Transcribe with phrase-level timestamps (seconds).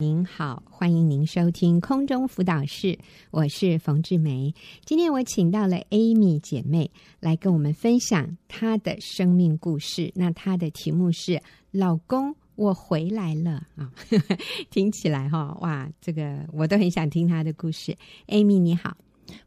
[0.00, 2.98] 您好，欢迎您收听空中辅导室，
[3.30, 4.54] 我是冯志梅。
[4.82, 10.10] 今天我请到了 Amy 姐妹来跟我们分享她的生命故事。
[10.14, 13.92] 那她的题目是“老公，我回来了”啊，
[14.72, 17.94] 听起来哈哇，这个我都很想听她的故事。
[18.28, 18.96] Amy 你好，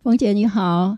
[0.03, 0.95] 冯姐你好，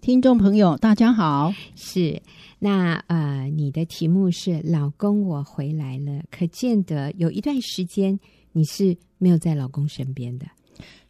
[0.00, 1.52] 听众朋友大家好。
[1.74, 2.22] 是
[2.58, 8.18] 那呃，你的题目是“老公，我回来了”，可见得有一段时间。
[8.56, 10.46] 你是没有在老公身边的，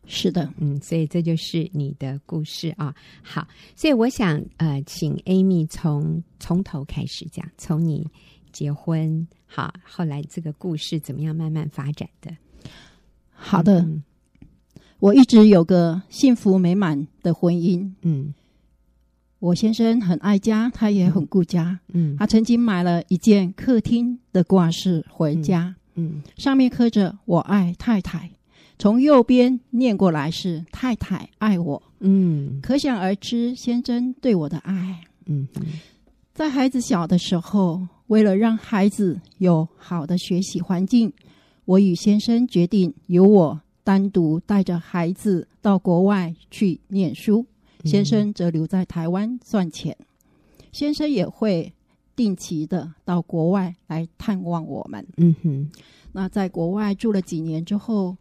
[0.05, 2.93] 是的，嗯，所以这就是你的故事啊。
[3.23, 3.47] 好，
[3.77, 8.05] 所以我想呃，请 Amy 从从头开始讲，从你
[8.51, 12.37] 结婚好，后来这个故事怎么样慢慢发展的？
[13.31, 14.03] 好的，嗯，
[14.99, 18.35] 我一直有个幸福美满的婚姻，嗯，
[19.39, 25.67] 我先生很爱家，他也很顾家，嗯，他曾经买了一件客厅的挂饰回家。
[25.69, 28.31] 嗯嗯，上面刻着“我爱太太”，
[28.79, 31.83] 从右边念过来是“太太爱我”。
[32.01, 35.01] 嗯，可想而知先生对我的爱。
[35.25, 35.49] 嗯，
[36.35, 41.13] 在孩子小的时候，为了让孩子有好的学习环境，
[41.65, 47.47] 我与先生决定由我单独带着孩子到国外去念书，
[47.85, 49.97] 先生则留在台湾赚钱。
[50.73, 51.73] 先生也会。
[52.17, 55.07] 定期的到国外来探望我们。
[55.19, 55.71] 嗯哼，
[56.13, 58.17] 那在国外住了几年之后，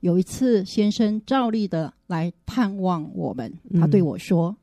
[0.00, 4.56] 有一次先生照例的来探望我们，他对我说：“嗯、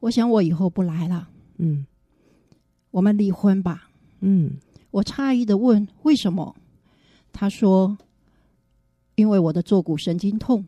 [0.00, 1.28] 我想我以后不来了。”
[1.58, 1.86] 嗯，
[2.90, 3.88] 我们离婚吧。
[4.20, 4.58] 嗯，
[4.90, 6.54] 我诧异的问：“为什么？”
[7.32, 7.96] 他说
[9.14, 10.66] ：“因为我的坐骨神经痛，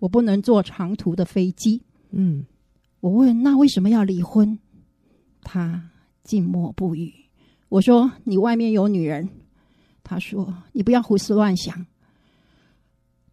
[0.00, 2.46] 我不能坐长途的飞机。”嗯，
[3.00, 4.58] 我问：“那为什么要离婚？”
[5.44, 5.90] 他。
[6.24, 7.14] 静默不语。
[7.68, 9.28] 我说：“你外面有女人。”
[10.02, 11.86] 他说：“你不要胡思乱想。”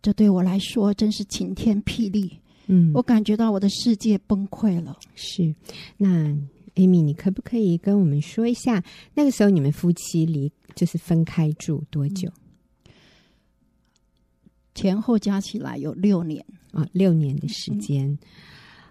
[0.01, 2.39] 这对我来说真是晴天霹雳。
[2.67, 4.97] 嗯，我感觉到我的世界崩溃了。
[5.15, 5.53] 是，
[5.97, 6.09] 那
[6.75, 12.29] Amy，你可不可以跟我们说一下，那个时候你们夫妻离就是分开住多久？
[12.85, 12.91] 嗯，
[14.73, 18.17] 前后加起来有六年啊，六年的时间。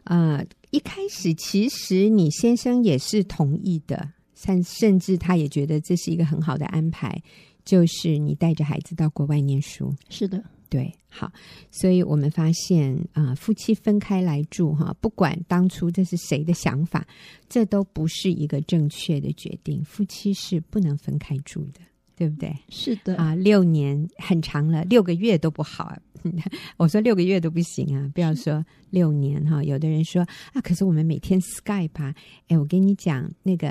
[0.04, 0.38] 啊、嗯。
[0.38, 7.20] 呃一开始，其实你先生也是同意的，甚甚至他也觉得这是一个很好的安排，
[7.64, 9.92] 就是你带着孩子到国外念书。
[10.08, 11.32] 是的，对，好，
[11.72, 17.06] 所以我们发现啊、呃，夫妻分开来住哈，不管当初这是谁的想法，
[17.48, 19.84] 这都不是一个正确的决定。
[19.84, 21.80] 夫妻是不能分开住的。
[22.20, 22.54] 对不对？
[22.68, 25.98] 是的啊，六年很长了，六个月都不好啊。
[26.76, 29.64] 我说六个月都不行啊，不要说六年哈。
[29.64, 30.20] 有的人说
[30.52, 32.14] 啊，可是我们每天 Skype 啊，
[32.48, 33.68] 哎，我跟你讲，那个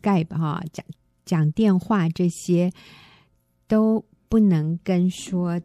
[0.00, 0.84] Skype 哈，讲
[1.24, 2.72] 讲电话这些
[3.68, 5.60] 都不能跟说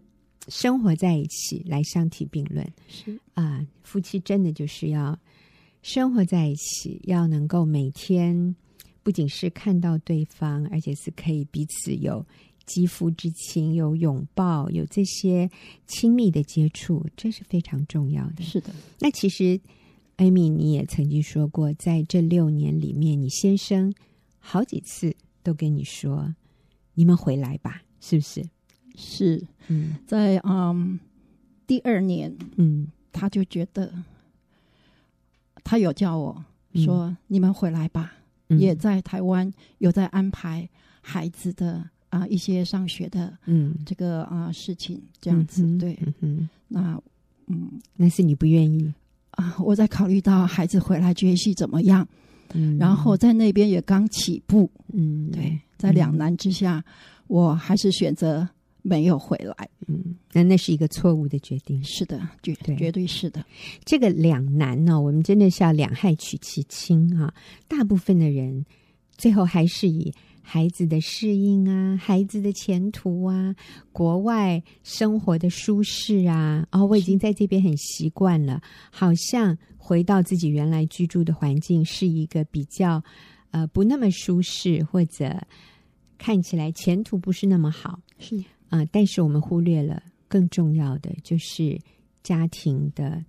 [0.48, 2.72] 生活在一起来相提并论。
[2.88, 5.18] 是啊，夫妻真的就是要
[5.82, 8.56] 生活在一起，要能够每天。
[9.08, 12.26] 不仅是看到对方，而且是可以彼此有
[12.66, 15.50] 肌肤之亲，有拥抱，有这些
[15.86, 18.44] 亲密的接触，这是非常重要的。
[18.44, 18.70] 是的。
[19.00, 19.58] 那其实
[20.18, 23.94] ，Amy，你也曾经说过，在这六年里面，你先生
[24.40, 26.36] 好几次都跟你说
[26.94, 28.44] ：“你们回来吧。”是不是？
[28.98, 29.42] 是。
[29.70, 31.00] 嗯，在嗯
[31.66, 33.90] 第二年，嗯，他就觉得
[35.64, 36.44] 他有叫我
[36.74, 38.16] 说：“嗯、你们回来吧。”
[38.50, 40.68] 也在台湾有在安排
[41.02, 41.74] 孩子的
[42.10, 43.76] 啊、呃、一些上学的嗯。
[43.86, 47.02] 这个啊、呃、事情这样子、嗯、对嗯那
[47.48, 47.72] 嗯。
[47.96, 48.94] 那是你不愿意？
[49.32, 52.08] 啊我在考虑到孩子回来学习怎么样
[52.54, 52.78] 嗯。
[52.78, 56.84] 然后在那边也刚起步嗯对在两难之下、嗯、
[57.28, 58.48] 我还是选择。
[58.84, 59.97] 没有回来，嗯，
[60.38, 61.84] 那那是一个错误的决定。
[61.84, 63.44] 是的，绝对绝对是的。
[63.84, 67.34] 这个两难呢，我们真的是要两害取其轻啊。
[67.68, 68.64] 大部分的人
[69.18, 73.56] 最后还是以孩子的适应啊、孩子的前途啊、
[73.92, 83.04] 国外生活的舒适啊，哦，我已经在这边很习惯了，好像回到自己原来居住的环境是一个比较
[83.50, 85.36] 呃不那么舒适，或者
[86.20, 88.38] 看起来前途不是那么好，是。
[88.70, 88.86] 啊、呃！
[88.92, 91.80] 但是我们忽略了更重要的，就是
[92.24, 93.24] 家庭的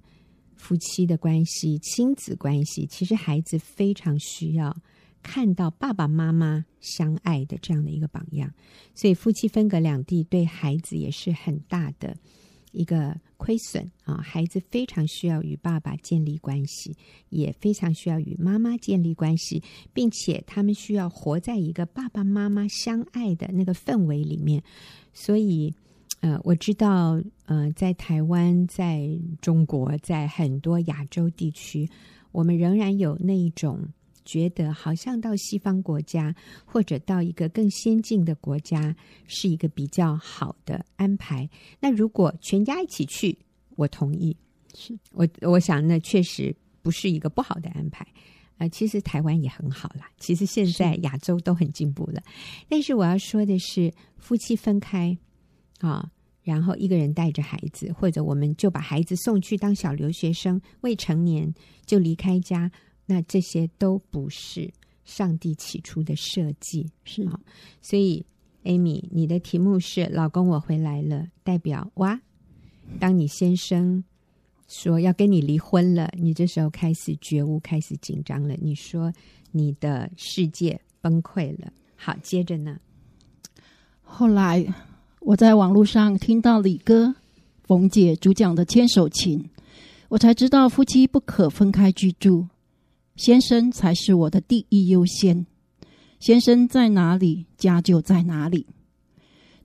[0.56, 2.86] 夫妻的关系、亲子关系。
[2.86, 4.76] 其实孩子非常需要
[5.22, 8.52] 看到爸爸妈妈相爱的这样的一个榜样。
[8.94, 12.16] 所以夫妻分隔两地，对孩子也是很大的
[12.72, 14.16] 一个亏损啊！
[14.16, 16.96] 孩子非常需要与爸爸建立关系，
[17.30, 19.62] 也非常需要与妈妈建立关系，
[19.92, 24.62] 并且他们需要活在一个爸爸妈妈相爱的那个氛围里面。
[25.14, 25.72] 所以，
[26.20, 29.08] 呃，我知道，呃，在台湾、在
[29.40, 31.88] 中国、在很多亚洲地区，
[32.32, 33.80] 我们仍然有那一种
[34.24, 36.34] 觉得，好像到西方国家
[36.64, 38.94] 或者到一个更先进的国家
[39.28, 41.48] 是一个比较好的安排。
[41.78, 43.38] 那如果全家一起去，
[43.76, 44.36] 我同意。
[44.74, 48.06] 是我，我想那确实不是一个不好的安排。
[48.58, 52.20] 呃，其实台湾也很好啦，其实现在亚洲都很进步了。
[52.26, 55.16] 是，但是我要说的是，夫妻分开。
[55.78, 56.10] 啊，
[56.42, 61.52] 然后一个人带着孩子，或者我们就把孩子送去当小留学生，未成年
[61.84, 62.70] 就离开家，
[63.06, 64.72] 那这些都不是
[65.04, 67.38] 上帝起初的设计，是啊。
[67.80, 68.24] 所以
[68.64, 72.20] ，Amy，你的题目是“老公，我回来了”，代表哇，
[72.98, 74.02] 当你先生
[74.66, 78.54] 说要跟你离婚了，你这时候开始觉悟，开始紧张了。
[78.60, 79.12] 你说
[79.52, 81.72] 你的世界崩溃了。
[81.94, 82.80] 好，接着呢，
[84.02, 84.66] 后来。
[85.20, 87.14] 我在网络上听到李哥、
[87.64, 89.50] 冯姐主讲的牵手情，
[90.08, 92.46] 我才知道夫妻不可分开居住，
[93.16, 95.44] 先生才是我的第一优先。
[96.20, 98.66] 先生在哪里，家就在哪里。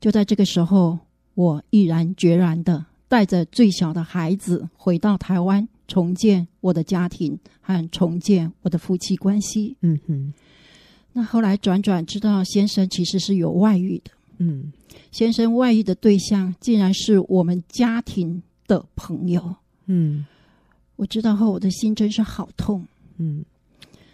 [0.02, 1.00] 就在这个时候，
[1.36, 9.78] 我毅然决然的带着最小的孩子回到台湾，重建我的家庭和重建我的夫妻关系。
[9.82, 10.34] 嗯哼。
[11.14, 14.12] 那后来转转知道，先生其实是有外遇的。
[14.40, 14.74] 嗯，
[15.12, 19.56] 先生外遇的对象竟然是我们家庭的朋友。
[19.86, 20.26] 嗯，
[20.96, 22.86] 我知道后，我的心真是好痛。
[23.18, 23.44] 嗯，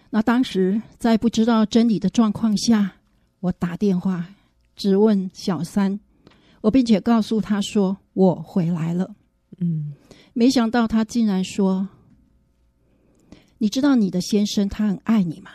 [0.09, 2.91] 那当时在不知道真理的状况下，
[3.39, 4.27] 我打电话
[4.75, 5.99] 质问小三，
[6.61, 9.15] 我并且告诉他说我回来了。
[9.59, 9.93] 嗯，
[10.33, 11.87] 没想到他竟然说
[13.59, 15.51] ：“你知道你的先生他很爱你吗？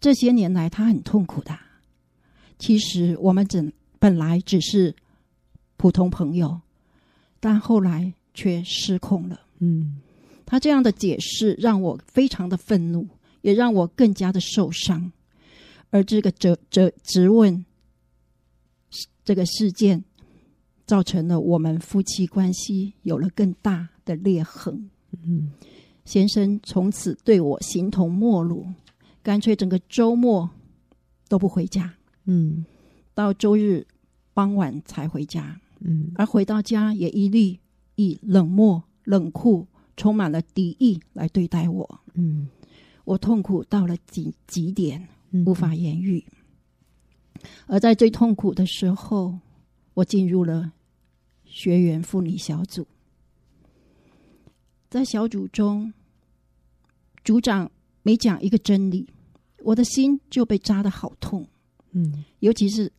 [0.00, 1.56] 这些年来他很痛苦的。
[2.58, 4.96] 其实我们整。”本来只是
[5.76, 6.60] 普通朋友，
[7.38, 9.42] 但后来却失控了。
[9.60, 10.00] 嗯，
[10.44, 13.06] 他这样的解释让我非常的愤怒，
[13.42, 15.12] 也让我更加的受伤。
[15.90, 17.64] 而这个责责质问
[19.24, 20.02] 这个事件，
[20.84, 24.90] 造成了我们夫妻关系有了更大的裂痕。
[25.24, 25.52] 嗯，
[26.04, 28.66] 先生从此对我形同陌路，
[29.22, 30.50] 干脆整个周末
[31.28, 31.94] 都不回家。
[32.24, 32.66] 嗯，
[33.14, 33.86] 到周日。
[34.34, 37.58] 傍晚才回家，嗯，而回到家也一律
[37.96, 42.48] 以冷漠、冷酷、充满了敌意来对待我，嗯，
[43.04, 45.06] 我痛苦到了极极点，
[45.44, 46.24] 无法言喻。
[47.34, 49.38] 嗯、而在最痛苦的时候，
[49.92, 50.72] 我进入了
[51.44, 52.86] 学员妇女小组，
[54.88, 55.92] 在小组中，
[57.22, 57.70] 组长
[58.02, 59.06] 每讲一个真理，
[59.58, 61.46] 我的心就被扎得好痛，
[61.90, 62.90] 嗯，尤其是。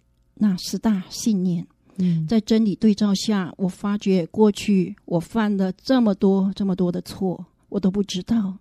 [0.44, 1.66] 那十大信念，
[2.00, 8.58] 嗯，在真理对照下，我发觉过去我犯了这么多、这么多的错，我都不知道，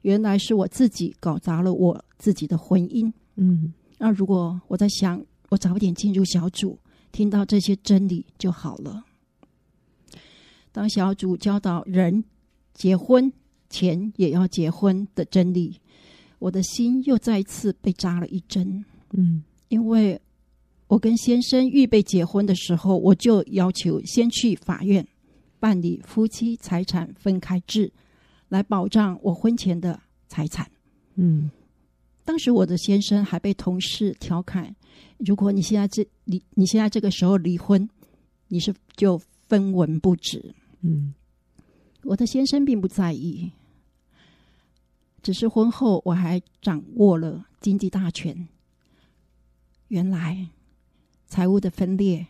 [0.00, 3.12] 原来是我自己搞砸了我自己的婚姻。
[3.36, 6.78] 嗯，那如果我在想，我早点进入小组，
[7.12, 9.04] 听到这些真理就好了。
[10.72, 12.24] 当小组教导人
[12.72, 13.30] 结婚
[13.68, 15.78] 前也要结婚的真理，
[16.38, 18.82] 我的心又再次被扎了一针。
[19.10, 20.18] 嗯，因为。
[20.90, 25.06] 我跟先生预备结婚的时候，我就要求先去法院
[25.60, 27.92] 办理夫妻财产分开制，
[28.48, 30.68] 来保障我婚前的财产。
[31.14, 31.48] 嗯，
[32.24, 34.74] 当时我的先生还被同事调侃
[35.18, 37.88] ：“如果你现在这离，你现在这个时候离婚，
[38.48, 39.16] 你是就
[39.46, 41.14] 分文不值。”嗯，
[42.02, 43.52] 我的先生并不在意，
[45.22, 48.48] 只是婚后我还掌握了经济大权。
[49.86, 50.48] 原来。
[51.30, 52.26] 财务的分裂，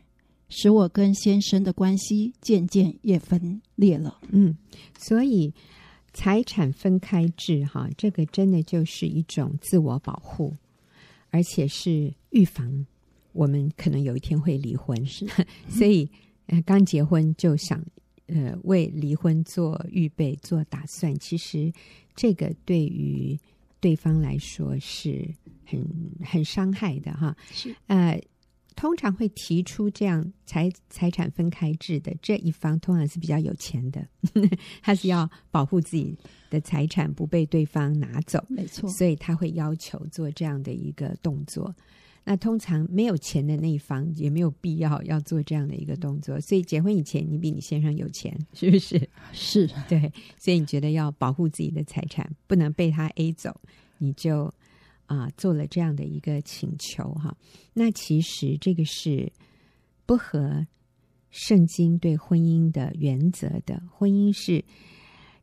[0.51, 4.21] 使我跟先生的关系渐渐也分裂了。
[4.29, 4.55] 嗯，
[4.99, 5.53] 所以
[6.13, 10.55] 财产分开制，哈，这个真的就是一种自我保护，
[11.31, 12.87] 而且是预防
[13.33, 15.07] 我们可能有一天会离婚。
[15.07, 15.27] 是，
[15.67, 16.07] 所以
[16.47, 17.83] 呃，刚结婚就想
[18.27, 21.73] 呃为离婚做预备、做打算，其实
[22.15, 23.39] 这个对于
[23.81, 25.27] 对方来说是
[25.65, 25.83] 很
[26.23, 27.35] 很伤害的，哈。
[27.51, 28.21] 是，呃。
[28.81, 34.09] 通常会提出这样财财产分开制的这一方，通常是比较有钱的，
[34.81, 36.17] 他是要保护自己
[36.49, 41.77] 的财产不被对方拿走，没错，所以他会要求做这样的一个动作。
[42.25, 46.41] 那通常没有钱的那一方也没有必要要做这样的一个动作。
[46.41, 49.11] 所以结婚以前，你比你先生有钱， 是不是？
[49.35, 53.55] 是，对，所以你觉得要保护自己的财产，不能被他 A 走，
[53.99, 54.51] 你就。
[55.11, 57.37] 啊，做了这样的一个请求哈，
[57.73, 59.33] 那其实这个是
[60.07, 60.65] 不合
[61.31, 63.83] 圣经对婚姻的原则的。
[63.91, 64.65] 婚姻是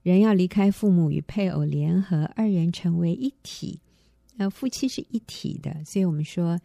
[0.03, 3.81] 人要离开父母与配偶联合，二人成为一体。
[4.38, 6.57] 呃，夫妻是一体的，所以我们说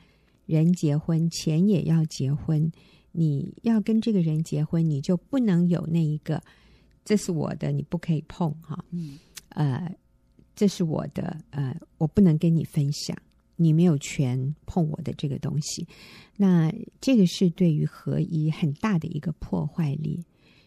[0.47, 2.71] 人结婚钱也要结婚。
[3.11, 6.41] 你要跟这个人结婚，你就不能有那一个，
[7.05, 8.85] 这是我的，你不可以碰哈。
[8.93, 9.19] 嗯，
[9.49, 9.93] 呃，
[10.55, 13.17] 这是我的，呃，我不能跟你分享，
[13.57, 15.87] 你没有权碰我的这个东西。
[16.37, 20.23] 那这个是对于合一很大的一个破坏力。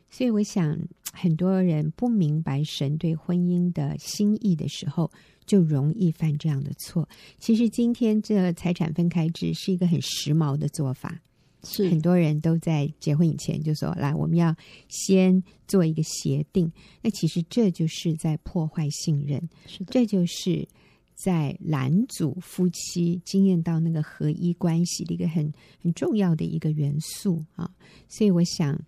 [0.10, 0.80] 所以我想，
[1.12, 5.12] 很多人不明白神对婚姻的心意的时候，
[5.46, 7.08] 就容易犯这样的错。
[7.38, 11.20] 其实今天这财产分开制是一个很时髦的做法。
[11.66, 14.56] 是很多人都在结婚以前就说：“来，我们要
[14.88, 20.68] 先做一个协定。”那其实这就是在破坏信任，是的，这就是
[21.16, 27.70] 在拦阻夫妻经验到那个合一关系的一个很很重要的一个元素啊。
[28.08, 28.80] 所以我想，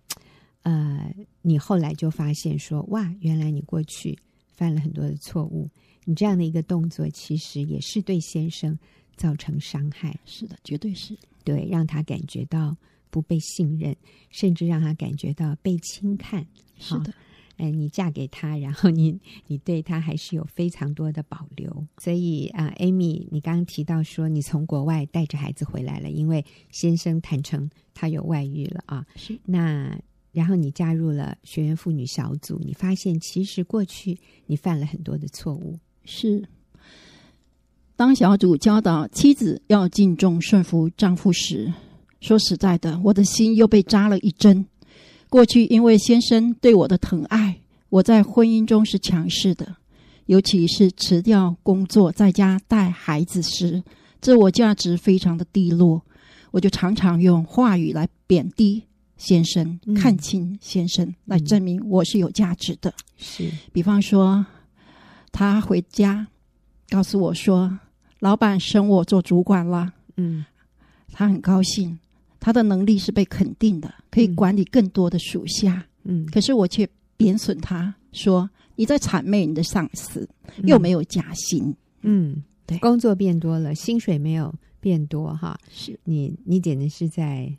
[0.62, 4.16] 呃，你后来就发现说：“哇，原来你过去
[4.52, 5.68] 犯了很多的错误，
[6.04, 8.78] 你这样的一个动作其实也是对先生
[9.16, 11.16] 造成伤害。”是的，绝对是。
[11.44, 12.76] 对，让他感觉到
[13.10, 13.96] 不被信任，
[14.30, 16.46] 甚至让他感觉到被轻看。
[16.78, 17.12] 是的，
[17.56, 21.86] 哎，你嫁给他，然后你你对他还是有非常多的保留。
[21.98, 29.06] 所以啊，Amy，你刚刚提到说你从国外带着孩子回来了，因为先生坦诚他有外遇了啊。
[29.16, 29.38] 是。
[29.44, 29.98] 那
[30.30, 34.16] 然后你加入了学员妇女小组，你发现其实过去
[34.46, 35.78] 你犯了很多的错误。
[36.04, 36.46] 是。
[37.98, 41.72] 当小组教导妻子要敬重顺服丈夫时，
[42.20, 44.64] 说实在的，我的心又被扎了一针。
[45.28, 49.74] 过去因为先生对我的疼爱，我在婚姻中是强势的，
[50.26, 53.82] 尤其是辞掉工作在家带孩子时，
[54.20, 56.00] 自我价值非常的低落。
[56.52, 58.80] 我就常常用话语来贬低
[59.16, 62.94] 先生，嗯、看清先生，来证明我是有价值的。
[63.16, 64.46] 是，比方说，
[65.32, 66.28] 他回家
[66.88, 67.76] 告诉我说。
[68.20, 70.44] 老板升我做主管了，嗯，
[71.12, 71.98] 他很高兴，
[72.40, 80.28] 他的能力是被肯定的，可以管理更多的属下，嗯，可是我却贬损他，说你在谄媚你的上司，
[80.64, 85.98] 又没有加薪，嗯，对，工作变多了，薪水没有变多，哈，是。
[86.04, 87.52] 你，你简直是在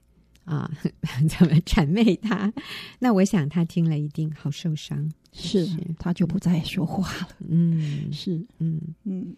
[0.45, 0.69] 啊，
[1.29, 2.51] 怎么谄媚他？
[2.99, 5.77] 那我想他听了一定好受伤，是，是。
[5.97, 8.81] 他就不再说话了，嗯，是，嗯。
[9.03, 9.35] 嗯。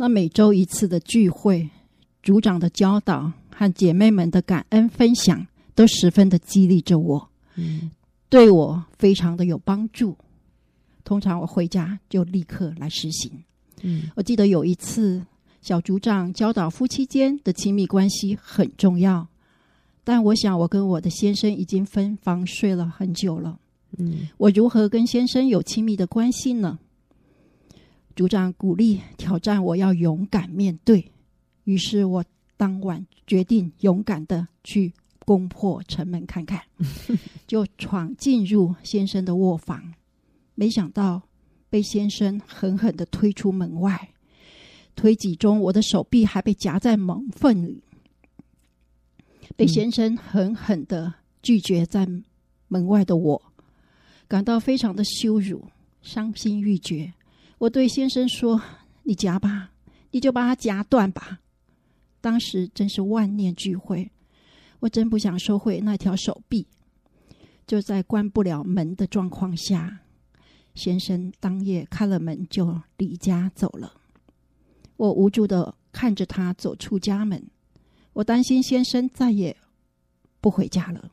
[0.00, 1.68] 那每周一次的聚会，
[2.22, 7.90] 组长的教导和姐妹们的感恩分享，都十分的激励着我，嗯，
[8.30, 10.16] 对我非常的有帮助。
[11.04, 13.30] 通常我回家就立刻来实行。
[13.82, 15.22] 嗯，我记得有一次，
[15.60, 19.28] 小组长教导夫妻间的亲密关系很重要，
[20.02, 23.60] 但我想我跟我的先生已经分房睡了很久了。
[23.98, 26.78] 嗯，我如何跟先生有亲密的关系呢？
[28.20, 31.10] 组长鼓励挑战，我要勇敢面对。
[31.64, 32.22] 于是我
[32.58, 36.60] 当晚决定勇敢的去攻破城门看看，
[37.48, 39.94] 就闯进入先生的卧房。
[40.54, 41.22] 没想到
[41.70, 44.10] 被先生狠狠的推出门外，
[44.94, 47.82] 推挤中我的手臂还被夹在门缝里，
[49.56, 52.06] 被先生狠狠的拒绝在
[52.68, 53.42] 门外的我，
[54.28, 55.64] 感到非常的羞辱，
[56.02, 57.14] 伤心欲绝。
[57.60, 58.58] 我对先生说
[59.04, 59.72] ：“你夹吧，
[60.12, 61.40] 你就把它夹断吧。”
[62.22, 64.10] 当时真是万念俱灰，
[64.78, 66.66] 我真不想收回那条手臂。
[67.66, 70.00] 就在关不了门的状况下，
[70.74, 73.92] 先生当夜开了门就离家走了。
[74.96, 77.44] 我无助的看着他走出家门，
[78.14, 79.54] 我担心先生再也
[80.40, 81.12] 不回家了。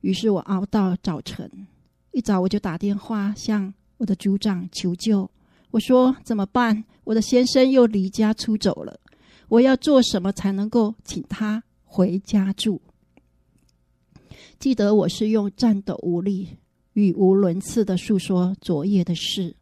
[0.00, 1.68] 于是我熬到早晨，
[2.10, 5.30] 一早我就打电话向我的组长求救。
[5.72, 6.84] 我说怎么办？
[7.04, 9.00] 我的先生又离家出走了，
[9.48, 12.80] 我要做什么才能够请他回家住？
[14.58, 16.58] 记得我是用颤抖无力、
[16.92, 19.56] 语无伦次的诉说昨夜的事。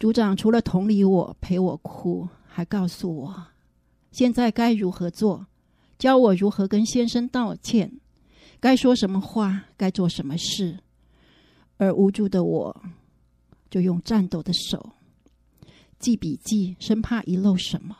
[0.00, 3.46] 组长除了同理我、陪我哭，还告诉我
[4.10, 5.46] 现在该如何做，
[5.98, 8.00] 教我如何跟先生道歉，
[8.58, 10.78] 该说什么话，该做什么事。
[11.76, 12.82] 而无助的我。
[13.70, 14.92] 就用颤抖的手
[15.98, 17.96] 记笔记，生怕遗漏什么。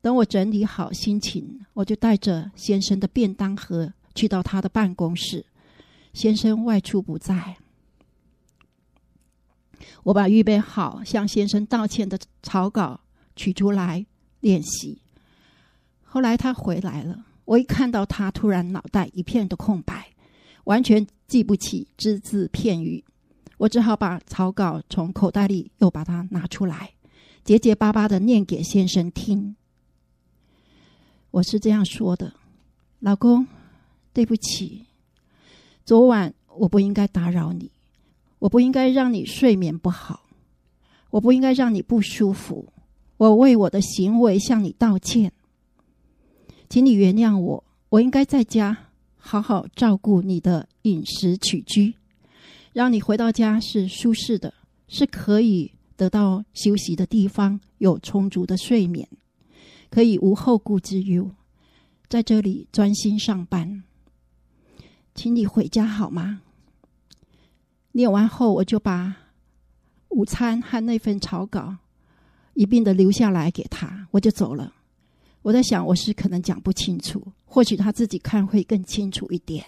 [0.00, 5.46] 等我整理好心情，我就带着先生的便当盒去到他的办公室。
[6.12, 7.56] 先生外出不在，
[10.02, 13.00] 我把预备好向先生道歉的草稿
[13.36, 14.04] 取出来
[14.40, 14.98] 练习。
[16.02, 20.08] 后来他回来了，我一看到他，突然脑袋一片的空白，
[20.64, 23.02] 完全记不起只字片语。
[23.62, 26.94] 我只好把草稿从口袋里又把它拿出来，
[27.44, 29.54] 结结巴巴的念给先生听。
[31.30, 32.34] 我是这样说的
[32.98, 33.46] ：“老公，
[34.12, 34.86] 对不起，
[35.84, 37.70] 昨晚我不应该打扰你，
[38.40, 40.24] 我不应该让你睡眠不好，
[41.10, 42.66] 我不应该让你不舒服。
[43.16, 45.30] 我为我的行为向你道歉，
[46.68, 47.64] 请你原谅我。
[47.90, 48.76] 我应该在家
[49.16, 51.94] 好好照顾你的饮食起居。”
[52.72, 54.54] 让你回到家是舒适的，
[54.88, 59.08] 是可以得到休息的地方，有充足的睡眠，
[59.90, 61.30] 可以无后顾之忧，
[62.08, 63.82] 在这里专心上班。
[65.14, 66.40] 请你回家好吗？
[67.92, 69.14] 念完后，我就把
[70.08, 71.76] 午餐和那份草稿
[72.54, 74.72] 一并的留下来给他，我就走了。
[75.42, 79.66] 我在想，我是可能讲不清楚，或许他自己看会更清楚一点。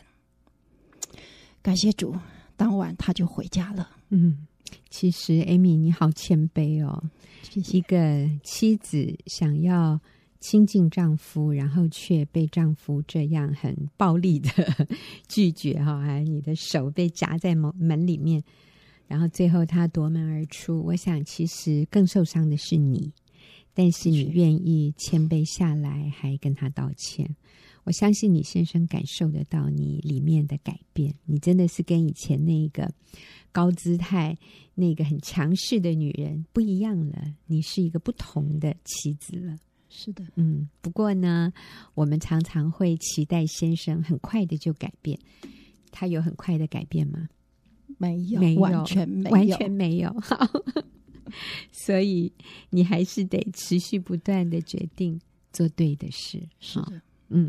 [1.61, 2.17] 感谢主。
[2.57, 3.89] 当晚他就回家了。
[4.11, 4.47] 嗯，
[4.91, 7.03] 其实 Amy 你好谦卑哦，
[7.43, 7.79] 谢谢。
[7.79, 10.01] 一个妻子想要
[10.41, 14.51] 亲近丈夫，然后却被丈夫这样很暴力的
[15.29, 18.43] 拒绝哈，还你的手被夹在门门里面，
[19.07, 20.83] 然后最后他夺门而出。
[20.83, 23.13] 我想其实更受伤的是你，
[23.73, 27.35] 但是你愿意谦卑下来，还跟他道歉。
[27.85, 32.93] 我相信你先生感受得到你里面的改变，你真的是跟以前那个
[33.53, 34.37] 高姿态、
[34.75, 37.35] 那个很强势的女人不一样了。
[37.47, 39.57] 你是一个不同的妻子了。
[39.91, 40.69] 是的，嗯。
[40.81, 41.53] 不过呢，
[41.95, 45.19] 我们常常会期待先生很快的就改变，
[45.93, 47.29] 他有很快的改变吗？
[47.99, 50.13] 没有，没有，完全没有，完全没有。
[50.21, 50.37] 好，
[51.71, 52.33] 所以
[52.71, 55.21] 你还是得持续不断的决定
[55.53, 56.43] 做对的事。
[56.59, 57.49] 是的，嗯。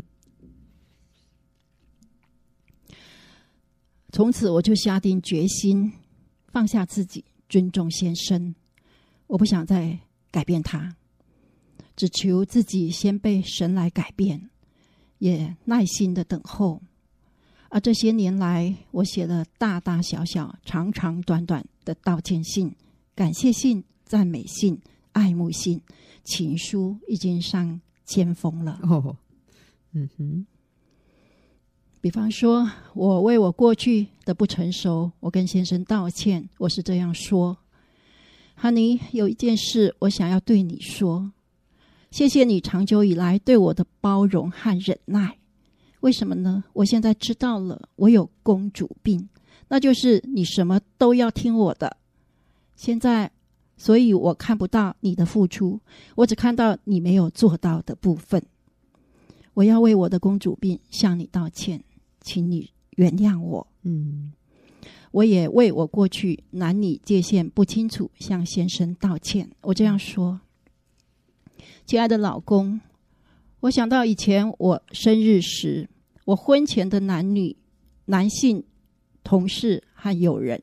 [4.16, 5.92] 从此我就下定决心
[6.46, 8.54] 放下自己，尊重先生。
[9.26, 9.98] 我不想再
[10.30, 10.96] 改变他，
[11.94, 14.48] 只求自己先被神来改变，
[15.18, 16.80] 也耐心的等候。
[17.68, 22.74] 而这些年来，我写了大大小小、长长短短的道歉信、
[23.14, 24.80] 感谢信、赞美信、
[25.12, 25.78] 爱慕信、
[26.24, 28.80] 情书，已经上千封了。
[28.82, 29.14] 哦，
[29.92, 30.46] 嗯哼。
[32.06, 36.48] 比方说，我为我过去的不成熟，我跟先生道歉。
[36.56, 37.58] 我是这样说
[38.62, 41.32] ：“Honey，有一件事我想要对你说，
[42.12, 45.36] 谢谢你长久以来对我的包容和忍耐。
[45.98, 46.62] 为什么呢？
[46.74, 49.28] 我现在知道了，我有公主病，
[49.66, 51.96] 那就是你什么都要听我的。
[52.76, 53.32] 现在，
[53.76, 55.80] 所以我看不到你的付出，
[56.14, 58.40] 我只看到你没有做到的部分。
[59.54, 61.82] 我要为我的公主病向你道歉。”
[62.26, 64.32] 请你原谅我，嗯，
[65.12, 69.48] 我也为我过去男女界限不清楚向先生道歉。
[69.60, 70.40] 我这样说，
[71.86, 72.80] 亲爱的老公，
[73.60, 75.88] 我想到以前我生日时，
[76.24, 77.56] 我婚前的男女、
[78.06, 78.64] 男性
[79.22, 80.60] 同事和友人，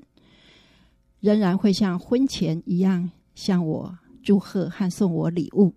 [1.21, 5.73] 仍然会像婚前一样向我祝贺和送我礼物，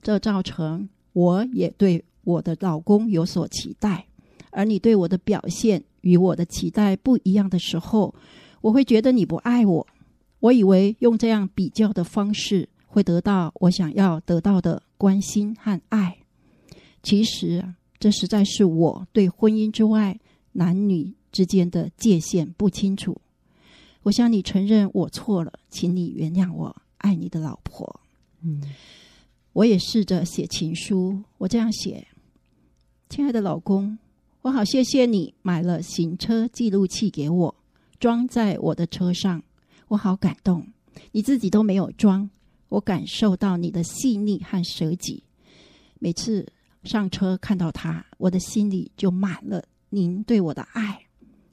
[0.00, 4.07] 这造成我也对我的老公有所期待。
[4.58, 8.12] 而你对我的表现与我的期待不一样的时候，
[8.60, 9.86] 我会觉得你不爱我。
[10.40, 16.18] 我以为用这样比较的方式会得到我想要得到的关心和爱。
[17.04, 20.18] 其实，这实在是我对婚姻之外
[20.50, 23.16] 男女之间的界限不清楚。
[24.02, 26.74] 我向你承认我错了，请你原谅我。
[26.96, 28.00] 爱你的老婆。
[28.42, 28.60] 嗯，
[29.52, 32.08] 我也试着写情书，我这样写：
[33.08, 33.96] 亲爱的老公。
[34.42, 37.54] 我好谢谢你买了行车记录器给我，
[37.98, 39.42] 装在我的车上，
[39.88, 40.64] 我好感动。
[41.10, 42.30] 你自己都没有装，
[42.68, 45.24] 我感受到你的细腻和舍己。
[45.98, 46.46] 每次
[46.84, 51.00] 上车看到它，我的心里就满了您对我的爱。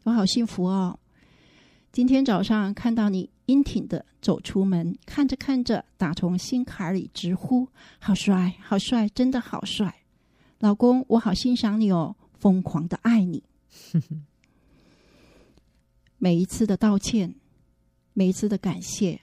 [0.04, 1.00] 我好幸福哦！
[1.92, 7.68] 今天早上看到你英挺的走出门，看着看着，打从心坎里直呼：
[7.98, 10.04] 好帅，好帅，真的好帅！
[10.60, 12.16] 老公，我好欣赏你哦。
[12.40, 13.44] 疯狂的爱你，
[16.18, 17.36] 每一次的道歉，
[18.14, 19.20] 每一次的感谢，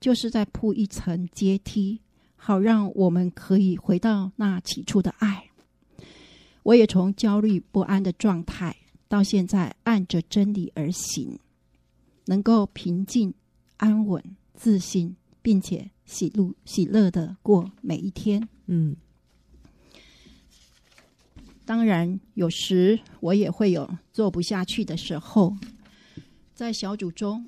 [0.00, 2.00] 就是在铺一层阶梯，
[2.36, 5.50] 好让我们可以回到那起初的爱。
[6.62, 8.76] 我也从焦虑不安的状态，
[9.08, 11.38] 到现在按着真理而行，
[12.26, 13.32] 能够平静、
[13.76, 14.22] 安稳、
[14.54, 18.48] 自信，并且喜怒喜乐的过每一天。
[18.66, 18.96] 嗯。
[21.66, 25.54] 当然，有时我也会有做不下去的时候。
[26.54, 27.44] 在小组中，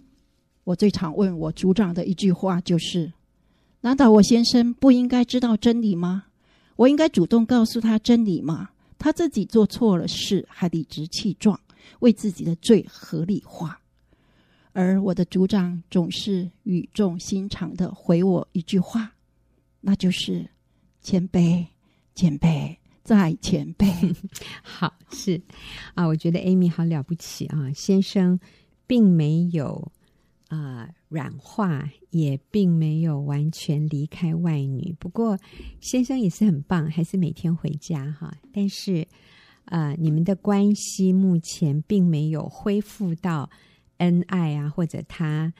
[0.64, 3.12] 我最常问我组长的一句话就是
[3.80, 6.24] ：“难道我先生不应该知道真理吗？
[6.74, 8.70] 我应该主动告诉他真理吗？
[8.98, 11.58] 他自己做错了事，还理直气壮，
[12.00, 13.80] 为自己的罪合理化。”
[14.74, 19.12] 而我的组长总是语重心长的回我一句话，
[19.80, 20.50] 那就是
[21.00, 21.66] ：“谦卑，
[22.16, 22.76] 谦卑。”
[23.16, 23.86] 在前辈，
[24.62, 25.40] 好是
[25.94, 28.38] 啊，我觉得 Amy 好了不起啊，先生
[28.86, 29.90] 并没有
[30.48, 34.94] 啊、呃、软化，也并没有完全离开外女。
[34.98, 35.38] 不过
[35.80, 38.36] 先生也是很棒，还是每天回家哈。
[38.52, 39.08] 但是
[39.64, 43.48] 啊、你们的关系目前并没有恢复到
[43.98, 45.52] 恩爱啊，或者他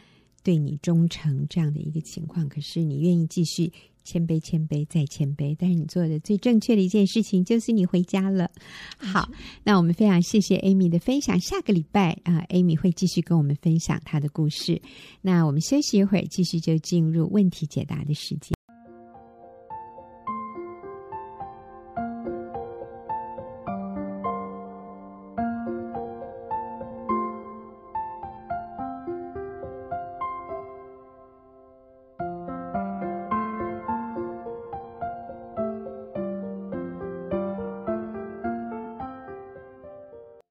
[0.43, 2.49] 对你忠诚这样的一个情况。
[2.49, 3.73] 可是你愿意继续。
[4.09, 5.55] 谦卑，谦卑，再谦卑。
[5.59, 8.51] 但是你做的最正确的一件事情，就是你回家了。
[8.97, 9.29] 好，
[9.63, 11.39] 那我们非常谢谢 Amy 的分享。
[11.39, 14.81] 下个礼拜啊，Amy 会继续跟我们分享她的故事。
[15.21, 18.58] 那我们休息一会儿，继续就进入问题解答的时间。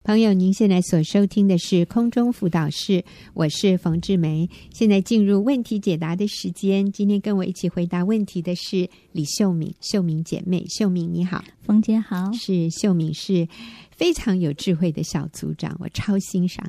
[0.07, 4.49] 朋友，您现在所收听的是空中辅导室，我是冯志梅。
[4.73, 6.89] 现在进入问题解答的时间。
[6.93, 12.31] 今天跟我一起回答问题的是李秀敏，秀敏姐妹，秀敏你好，冯姐好。
[12.31, 13.45] 是秀敏是
[13.97, 16.65] 非常有智慧的小组长，我超欣赏。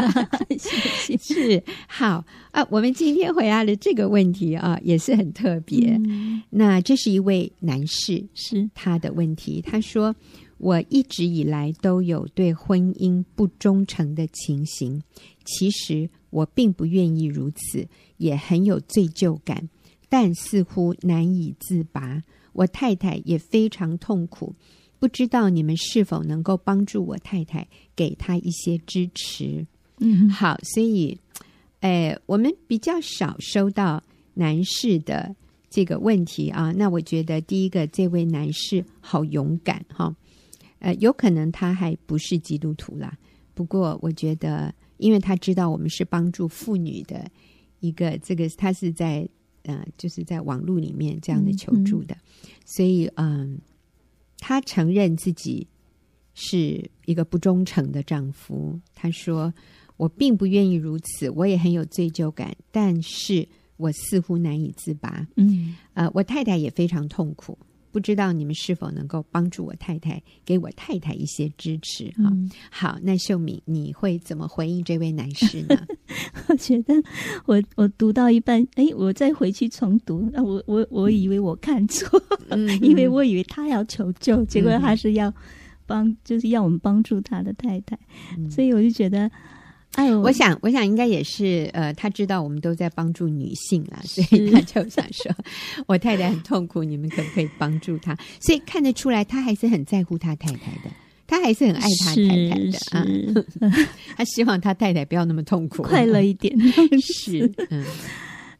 [0.58, 1.18] 谢谢。
[1.20, 5.90] 是好啊，我们今天回答的这个问题啊，也是很特别。
[6.06, 10.16] 嗯、那这是一位男士，是他的问题，他说。
[10.58, 15.02] 我一直以来都有对婚姻不忠诚的情形，
[15.44, 19.68] 其实我并不愿意如此，也很有罪疚感，
[20.08, 22.22] 但似乎难以自拔。
[22.52, 24.52] 我太太也非常痛苦，
[24.98, 29.64] 不知道你们是否能够帮助我太太，给她一些支持。
[30.00, 31.16] 嗯，好，所以，
[31.80, 34.02] 哎，我们比较少收到
[34.34, 35.36] 男士的
[35.70, 36.72] 这个问题啊。
[36.72, 40.16] 那我觉得第一个，这位男士好勇敢哈。
[40.78, 43.16] 呃，有可能他还不是基督徒啦。
[43.54, 47.28] 不过，我觉得，因为他知道我们是帮助妇女的
[47.80, 49.28] 一个，这个他是在
[49.64, 52.16] 呃，就是在网络里面这样的求助的，
[52.64, 53.58] 所以嗯、呃，
[54.38, 55.66] 他承认自己
[56.34, 58.80] 是一个不忠诚的丈夫。
[58.94, 59.52] 他说
[59.98, 67.58] ：“我并不愿意如此，我也很有罪疚感，但是我似乎难以自拔。”嗯，呃，我太太也非常痛苦。
[67.98, 72.14] 不知道你们是否能够帮助我太太，给我太太一些支持
[72.70, 75.76] 好，那秀敏，你会怎么回应这位男士呢？
[76.46, 76.94] 我觉得
[77.46, 85.34] 我我读到一半，哎，我再回去重读，那我我我以为我看错，嗯、因为我以为他要求救，结果他是要
[85.84, 87.98] 帮、嗯，就是要我们帮助他的太太，
[88.38, 89.28] 嗯、所以我就觉得。
[89.92, 95.32] 哎呦，我想，我想应该也是，呃，他知道我们都在帮助女性啦，所以他就想说，
[95.86, 98.16] 我太太很痛苦，你们可不可以帮助她？
[98.38, 100.90] 所以看得出来，他还是很在乎他太太的，
[101.26, 103.76] 他还是很爱他太太的啊。
[104.16, 106.56] 他希望他太太不要那么痛苦，快乐一点。
[107.02, 107.84] 是， 嗯。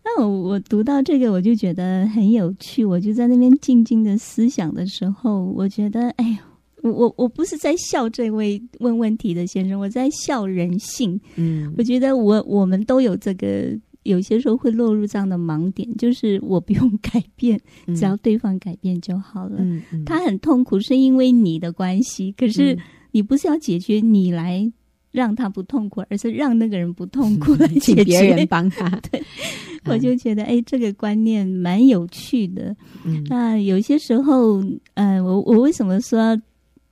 [0.03, 2.85] 那我我读到这个，我就觉得很有趣。
[2.85, 6.39] 我就在那边静静的思想的时候，我觉得，哎呀。
[6.83, 11.21] 我我我不是在笑这位问问题的先生，我在笑人性。
[11.37, 17.61] 嗯，我觉得我我们都有这个，有些时候会落入这样的盲点，就是我不用改变，
[17.97, 19.57] 只要对方改变就好了。
[19.59, 22.79] 嗯，嗯，他很痛苦是因为你的关系，可是
[23.11, 24.71] 你不是要解决你来
[25.11, 28.89] 让他不痛苦，而是让那个人不痛苦来解决，别人帮他。
[29.11, 29.21] 对，
[29.87, 32.77] 我就觉得哎，这个观念蛮有趣的。
[33.05, 34.63] 嗯，那有些时候，
[34.95, 36.41] 呃，我我为什么说？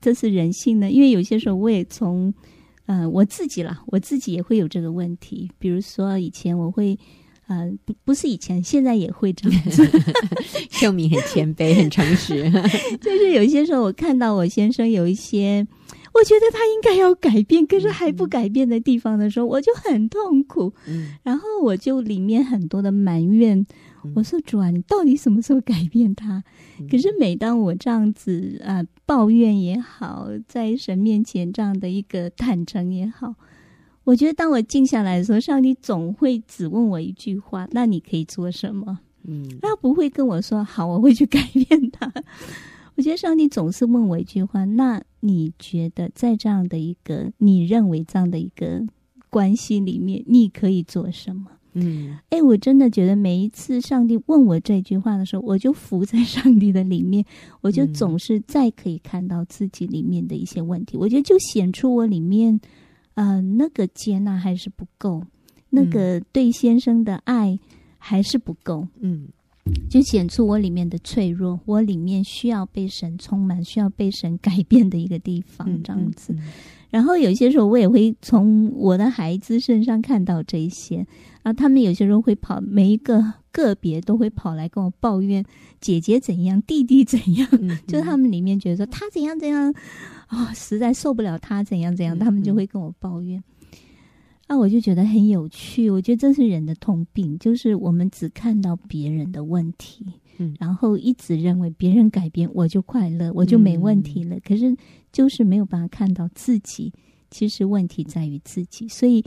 [0.07, 2.33] 这是人性呢，因为有些时候我也从，
[2.85, 5.51] 呃，我自己啦，我自己也会有这个问题。
[5.59, 6.97] 比如说以前我会，
[7.49, 9.85] 呃，不不是以前，现在也会这样子。
[10.71, 12.49] 秀敏很谦卑，很诚实。
[13.03, 15.67] 就是有些时候，我看到我先生有一些，
[16.15, 20.73] 我觉得他应该要改变，可是还不改变的地方的时候，我就很痛苦。
[20.87, 23.67] 嗯，然后我就里面很多的埋怨。
[24.15, 26.45] 我说主啊，你到底什么时候改变他？
[26.89, 33.37] 可是每当我这样子啊、呃、抱怨也好，在神面前这样的一个坦诚也好，
[34.03, 38.99] 我觉得当我静下来的时候，上帝总会只问我一句话：那你可以做什么？
[39.23, 42.13] 嗯，他不会跟我说好，我会去改变他。
[42.97, 48.83] 我觉得上帝总是问我一句话：那你觉得在这样的一个你认为这样的一个
[49.31, 51.56] 关系里面，你可以做什么？
[51.77, 57.25] 嗯，哎，我真的觉得每一次上帝问我这句话的时候，我就浮在上帝的里面，
[57.61, 60.97] 我就总是再可以看到自己里面的一些问题。
[60.97, 62.59] 我觉得就显出我里面，
[63.15, 65.23] 呃，那个接纳还是不够，
[65.71, 67.59] 那个对先生的爱
[67.99, 68.89] 还是不够。
[69.01, 69.29] 嗯。
[69.91, 76.33] 就显出我里面的脆弱，我里面需要被神充满，需要被神改变的一个地方，这样子。
[76.89, 81.05] 然后有些时候，我也会从我的孩子身上看到这一些
[81.47, 85.45] 啊，他们有些时候会跑，每一个个别都会跑来跟我抱怨
[85.81, 87.49] 姐姐怎样，弟弟怎样，
[87.87, 89.73] 就他们里面觉得说他怎样怎样，
[90.27, 93.41] 啊、哦，实在受不了他怎样怎样，他们就会跟我抱怨。
[94.49, 95.89] 啊，我就觉得很有趣。
[95.89, 100.05] 我觉得这是人的通病，就是我们只看到别人的问题，
[100.39, 104.35] 嗯，然后一直认为别人改变我就快乐，我就没问题了。
[104.35, 104.77] 嗯，可是
[105.13, 106.93] 就是没有办法看到自己，
[107.31, 108.89] 其实问题在于自己。
[108.89, 109.25] 所以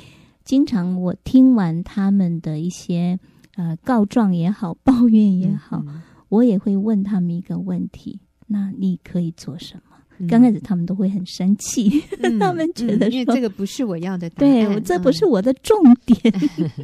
[0.49, 3.19] 经常我听完他们的一些
[3.55, 10.27] 呃告状也好， 抱怨也好，嗯，我也会问他们一个问题：那你可以做什么？
[10.27, 16.19] 刚开始他们都会很生气，嗯、 他们觉得说、嗯、因为这个不是我要的答案，对，这不是我的重点。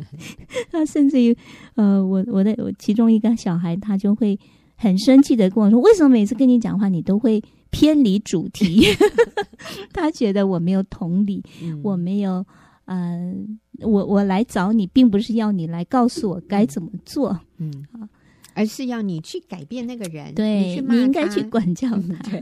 [0.69, 1.36] 他甚至于，
[1.73, 4.39] 呃，我我的我其中一个小孩，他就会
[4.75, 8.86] 很生气的跟我说：“为什么每次跟你讲话，你都会偏离主题？”
[9.91, 12.45] 他觉得我没有同理，嗯、我没有，
[12.86, 13.36] 呃，
[13.82, 18.08] 我我来找你，并不是要你来告诉我该怎么做，嗯，啊，
[18.54, 22.41] 而是要你去改变那个人，对，你，你应该去管教他，对。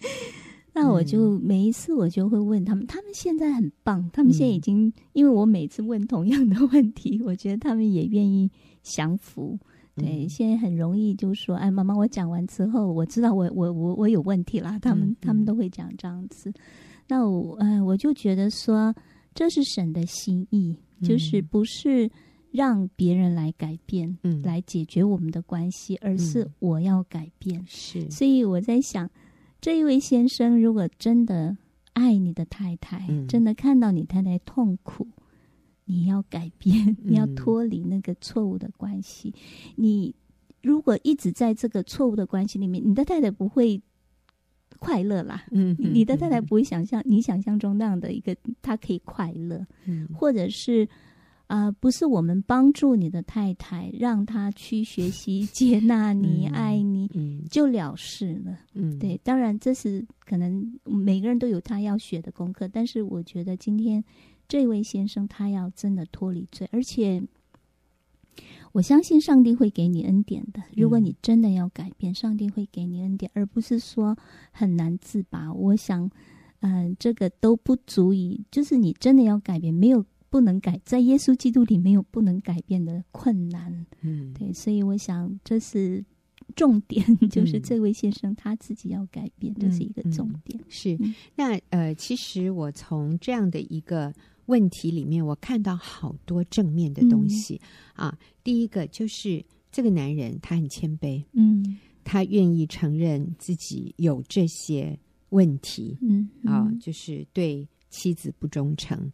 [0.72, 8.48] 那我就每一次我就会问他们，他们现在很棒，他们现在已经，因为我每次问同样的问题，我觉得他们也愿意
[8.82, 9.58] 降服。
[9.96, 14.78] 对，现在很容易就说，哎，妈妈，我讲完之后，我知道我我我我有问题啦。
[14.78, 16.50] 他们他们都会讲这样子。
[17.08, 18.94] 那我哎，我就觉得说，
[19.34, 22.10] 这是神的心意，就是不是
[22.50, 27.64] 让别人来改变，嗯，来解决我们的关系，而是我要改变。
[27.66, 29.08] 是，所以我在想。
[29.62, 31.54] 这一位先生，如果真的
[31.92, 35.06] 爱你的太太，嗯、真的看到你太太痛苦，
[35.84, 39.34] 你要改变，嗯、你要脱离那个错误的关系。
[39.76, 40.14] 你
[40.62, 43.78] 如果一直在这个错误的关系里面，你的太太不会
[44.80, 45.44] 快乐啦。
[45.52, 50.88] 嗯，你的太太不会想象你想象中那样的一个，她可以快乐，嗯、或者是。
[51.50, 58.56] 啊、呃，不是我们帮助你的太太，让她去学习接纳你、嗯、爱你，嗯、就了事了。
[58.72, 64.00] 嗯，对，当然这是可能每个人都有他要学的功课，但是我觉得今天
[64.46, 67.20] 这位先生他要真的脱离罪，而且
[68.72, 70.62] 我相信上帝会给你恩典的。
[70.76, 74.16] 如果你真的要改变，上帝会给你恩典，而不是说
[74.50, 75.52] 很难自拔。
[75.52, 76.10] 我想，
[76.60, 80.04] 嗯、呃，这个都不足以，就是你真的要改变，没有。
[80.32, 83.84] 不能改，在耶稣基督里没有不能改变的困难。
[84.02, 86.04] 嗯，对，所以我想这是
[86.54, 90.56] 重点， 就是这位先生他自己要改变，嗯、这是一个重点。
[90.56, 90.98] 嗯嗯、是
[91.34, 94.14] 那呃，其实我从这样的一个
[94.50, 97.60] 问题里面，我看到好多正面的东西、
[97.94, 98.18] 嗯、啊。
[98.42, 109.10] 第一个就是这个男人他很谦卑，嗯，他愿意承认自己有这些问题，嗯，嗯啊，就是对妻子不忠诚。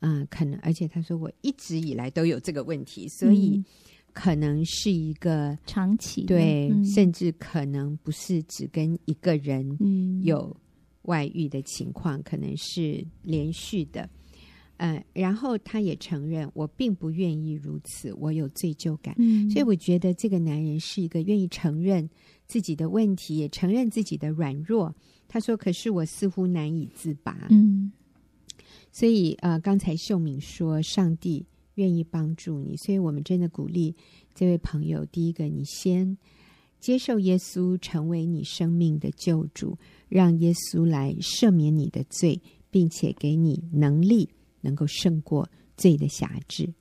[0.00, 3.62] 啊，可能，而且他说我一直以来都有这个问题，所以
[4.14, 9.76] 可能是一个长期对，嗯、甚至可能不是只跟一个人
[10.24, 10.56] 有
[11.02, 14.08] 外遇的情况，嗯、可能是连续的。
[14.82, 22.08] 嗯，然后他也承认我并不愿意如此，我有罪疚感，嗯、所以我觉得这个男人是一个愿意承认
[22.46, 24.94] 自己的问题，也承认自己的软弱。
[25.28, 27.92] 他说：“可是我似乎难以自拔。”嗯。
[28.90, 33.94] 所以，呃，刚才秀敏说上帝愿意帮助你，所以我们真的鼓励
[34.34, 35.04] 这位朋友。
[35.04, 36.16] 第一个，你先
[36.80, 42.40] 接受耶稣成为你生命的救主，让耶稣来赦免你的罪，
[42.70, 44.28] 并且给你能力，
[44.60, 46.72] 能够胜过罪的辖制。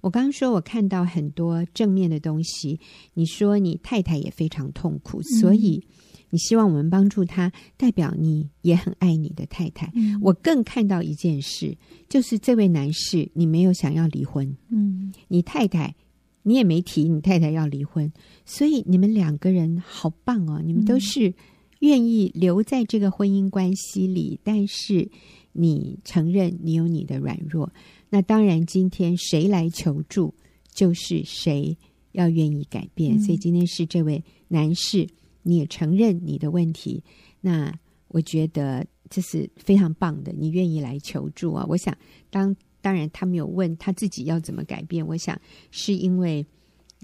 [0.00, 2.78] 我刚刚说我看到很多正面的东西，
[3.14, 5.84] 你说你太太也非常痛苦，所以。
[5.84, 5.88] 嗯
[6.30, 9.92] 你希望我们帮助她，代表你也很爱你的太太。
[9.94, 11.76] 嗯、我更看到一件事，
[12.08, 14.56] 就是这位男士，你没有想要离婚。
[14.68, 15.94] 嗯，你太太，
[16.42, 18.12] 你也没提你太太要离婚，
[18.44, 20.60] 所以你们两个人好棒哦！
[20.60, 21.32] 你们都是
[21.78, 25.08] 愿意留在这个婚姻关系里，嗯、但是
[25.54, 27.72] 你承认你有你的软弱。
[28.10, 30.34] 那当然，今天谁来求助，
[30.70, 31.74] 就是谁
[32.12, 33.16] 要愿意改变。
[33.16, 35.08] 嗯、所以今天是这位男士。
[35.42, 37.02] 你也承认你的问题，
[37.40, 37.72] 那
[38.08, 40.32] 我觉得这是非常棒的。
[40.32, 41.64] 你愿意来求助啊？
[41.68, 41.96] 我想
[42.30, 45.40] 当当然他没有问他自己要怎么改变，我想
[45.70, 46.46] 是因为。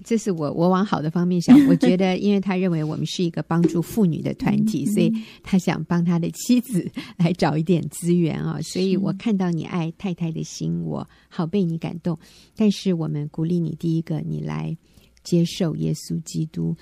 [0.03, 5.11] 这是我我往好的方面想，我觉得，因为他认为我们是一个帮助妇女的团体，所以
[5.43, 8.59] 他想帮他的妻子来找一点资源啊。
[8.61, 12.17] 所以我看到你爱太太的心，我好被你感动。
[12.55, 14.75] 但是我们鼓励你，第一个，你来。
[15.23, 16.75] 接受耶稣基督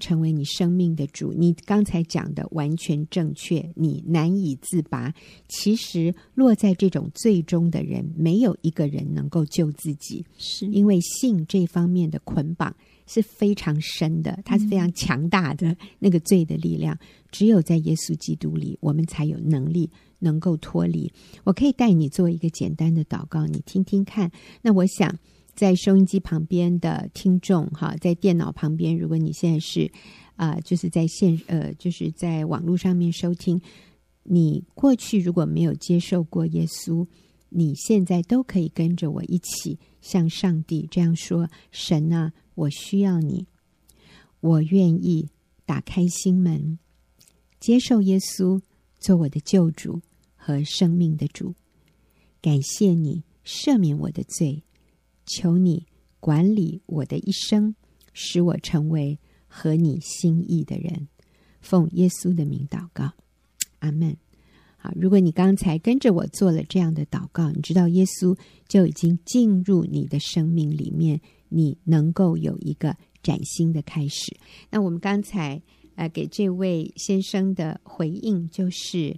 [0.00, 3.64] 成为你生命的主，你刚才讲的完全正确。
[3.76, 5.14] 你难以自拔。
[5.48, 12.74] 其实落在这种罪中的人，没有一个人能够救自己，是因为性这方面的捆绑
[13.06, 16.98] 是非常深的，它是非常强大的那个罪的力量。
[17.30, 21.12] 只有在耶稣基督里，我们才有能力能够脱离。
[21.44, 24.30] 我可以带你做一个简单的祷告，你听听看。
[24.62, 25.16] 那我想。
[25.54, 29.90] 在收音机旁边的听众，哈，在电脑旁边，如果你现在是
[30.36, 33.60] 啊、就是在线呃，就是在网络上面收听，
[34.24, 37.06] 你过去如果没有接受过耶稣，
[37.50, 43.46] 你现在都可以跟着我一起向上帝这样说：神啊，我需要你，
[44.40, 45.28] 我愿意
[45.64, 46.80] 打开心门，
[47.60, 48.60] 接受耶稣
[48.98, 50.00] 做我的救主
[50.34, 51.54] 和生命的主。
[52.42, 54.64] 感谢你赦免我的罪。
[55.26, 55.86] 求你
[56.20, 57.74] 管理我的一生，
[58.12, 61.08] 使我成为合你心意的人。
[61.60, 63.12] 奉耶稣的名祷告，
[63.78, 64.16] 阿门。
[64.76, 68.36] 好，如果你刚才跟着我做了这样的祷告，你知道耶稣
[68.68, 74.36] 就已经进入你的生命里面，你能够有一个崭新的开始。
[74.70, 75.62] 那我们刚才
[75.94, 79.16] 呃给这位先生的回应就是。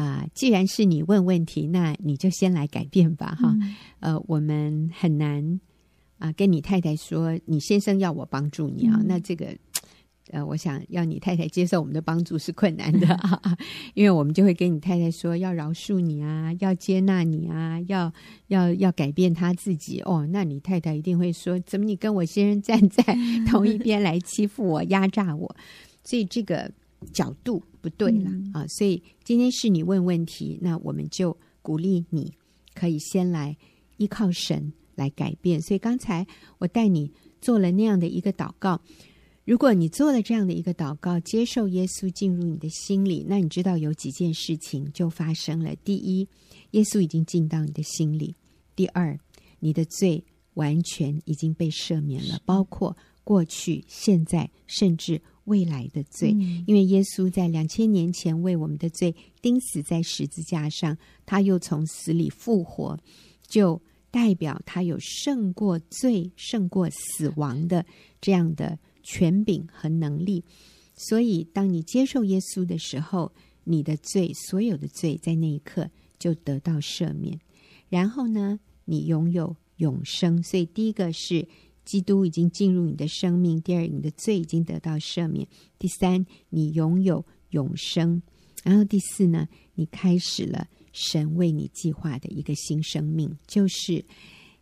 [0.00, 3.76] 啊、呃，既然是你问问题，那你就先来改变吧，哈、嗯。
[4.00, 5.60] 呃，我们很难
[6.16, 9.54] 啊、呃，跟你太太说，你先生要我帮助你啊，嗯、那这个
[10.30, 13.58] 呃，我想要你太太接受我们的帮助是困难的啊，
[13.92, 18.10] 因为我们就会跟你太太说，要饶恕你啊，要接纳你啊，要
[18.46, 20.26] 要要改变他自己哦。
[20.32, 23.02] 那你太太一定会说，怎么你跟我先生站在
[23.46, 25.54] 同一边来欺负我、压榨我？
[26.02, 26.72] 所以这个。
[27.12, 32.32] 角度不对了、嗯、啊，所以今天是你问问题，那我们就鼓励你
[32.74, 33.56] 可以先来
[33.96, 35.60] 依靠神来改变。
[35.60, 36.26] 所以刚才
[36.58, 37.10] 我带你
[37.40, 38.80] 做了那样的一个祷告，
[39.44, 45.74] 如果你做了这样的一个祷告，接受耶稣进入你的心里，那你知道有几件事情就发生了。
[45.76, 46.28] 第一，
[46.72, 48.34] 耶稣已经进到你的心里；
[48.76, 49.18] 第二，
[49.58, 50.22] 你的罪
[50.54, 55.20] 完全已经被赦免了，包括过去、现在，甚至。
[55.44, 56.30] 未来的罪，
[56.66, 62.98] 因为耶稣在两千年前为我们的罪钉死在十字架上，他又从死里复活，
[63.48, 67.84] 就代表他有胜过罪、胜过死亡的
[68.20, 70.44] 这样的权柄和能力。
[70.94, 73.32] 所以，当你接受耶稣的时候，
[73.64, 77.40] 你的罪，所有的罪，在那一刻就得到赦免。
[77.88, 80.42] 然后呢，你拥有永生。
[80.42, 81.48] 所以，第一个是。
[81.90, 83.60] 基督已经进入你的生命。
[83.62, 85.44] 第二，你的罪已经得到赦免。
[85.76, 88.22] 第三，你拥有永生。
[88.62, 94.04] 然后第四呢，你开始了神为你计划的一个新生命，就是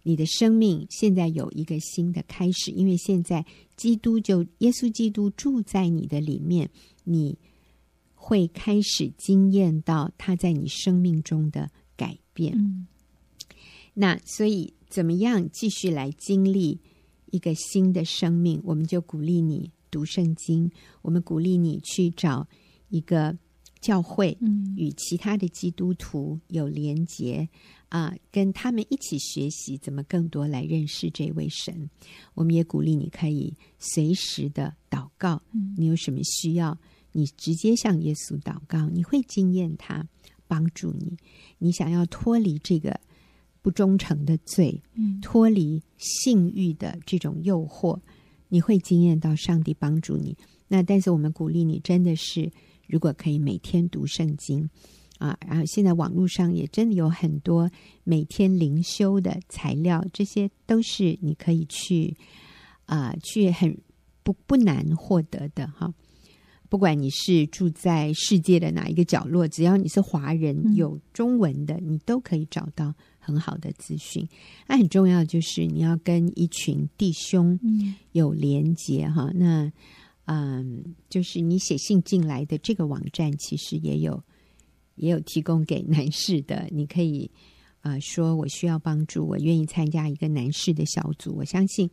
[0.04, 2.70] 你的生命现在有一个新的开始。
[2.70, 3.44] 因为现在
[3.76, 6.70] 基督就耶稣基督住在你的里面，
[7.04, 7.36] 你
[8.14, 12.54] 会开始经验到他在你生命中的改变。
[12.56, 12.86] 嗯。
[13.92, 16.80] 那所以怎么样继续来经历？
[17.30, 20.70] 一个新的生命，我们就鼓励你读圣经。
[21.02, 22.46] 我们鼓励你去找
[22.88, 23.36] 一个
[23.80, 27.48] 教会，嗯，与其他的基督徒有连结
[27.88, 31.88] 啊，跟他们一起学习怎么更多来认识这位神。
[32.34, 35.42] 我们也鼓励你可以随时的祷告，
[35.76, 36.78] 你有什么需要，
[37.12, 40.06] 你直接向耶稣祷告，你会惊艳他
[40.46, 41.16] 帮助你。
[41.58, 43.00] 你想要脱离这个。
[43.68, 44.82] 不忠诚的罪，
[45.20, 48.00] 脱离性欲的这种诱惑，
[48.48, 50.34] 你会惊艳到上帝帮助你。
[50.68, 52.50] 那但是我们鼓励你，真的是
[52.86, 54.66] 如果可以每天读圣经
[55.18, 57.70] 啊，然后现在网络上也真的有很多
[58.04, 62.16] 每天灵修的材料，这些都是你可以去
[62.86, 63.76] 啊去很
[64.22, 65.92] 不不难获得的哈。
[66.70, 72.94] 不管你是住在世界的哪一个角落，只要你是华人，有中文的，你都可以找到。
[73.28, 74.26] 很好的资讯，
[74.66, 77.60] 那很重要，就是你要跟一群弟兄
[78.12, 79.30] 有连接哈。
[79.34, 79.70] 那
[80.24, 84.24] 嗯，就是你写信进来的这个网站，其实也有
[84.94, 86.66] 也有提供给男士的。
[86.70, 87.30] 你可以
[87.82, 91.34] 呃说我需要帮助，我愿意参加一个男士的小组。
[91.36, 91.90] 我相信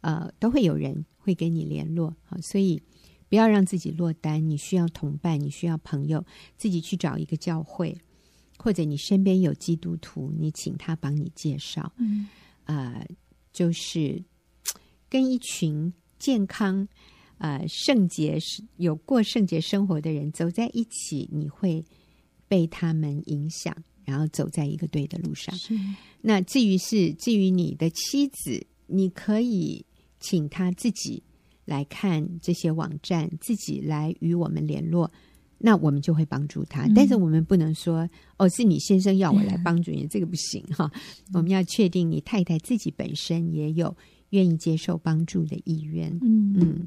[0.00, 2.16] 呃都会有人会跟你联络。
[2.24, 2.82] 好，所以
[3.28, 4.48] 不要让自己落单。
[4.48, 6.24] 你需要同伴，你需要朋友，
[6.56, 7.96] 自己去找一个教会，
[8.62, 11.90] 或者你身边有基督徒，你请他帮你介绍。
[11.96, 12.28] 嗯，
[12.64, 13.06] 呃，
[13.54, 14.22] 就是
[15.08, 16.86] 跟一群健康、
[17.38, 18.38] 呃圣洁、
[18.76, 21.82] 有过圣洁生活的人走在一起，你会
[22.46, 25.56] 被他们影响，然后走在一个对的路上。
[25.56, 25.74] 是。
[26.20, 29.82] 那至于是至于你的妻子，你可以
[30.18, 31.22] 请他自己
[31.64, 35.10] 来看这些网站，自己来与我们联络，
[35.60, 36.86] 那我们就会帮助他。
[36.86, 38.08] 嗯、但是我们不能说
[38.38, 40.90] 哦，是你先生要我来帮助你，嗯、这个不行哈。
[41.34, 43.94] 我们要确定你太太自己本身也有
[44.30, 46.08] 愿意接受帮助的意愿。
[46.22, 46.60] 嗯嗯。
[46.60, 46.86] 嗯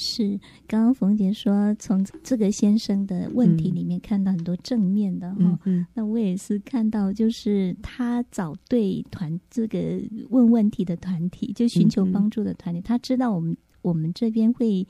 [0.00, 10.00] 是，刚刚冯姐说从这个先生的问题里面看到很多正面的哈、嗯嗯，那我也是看到，就是他找对团这个
[10.30, 14.86] 问问题的团体，就寻求帮助的团体，他知道我们我们这边会。